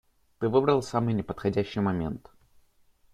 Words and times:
Ты 0.39 0.49
выбрал 0.49 0.81
самый 0.81 1.13
неподходящий 1.13 1.79
момент. 1.79 2.31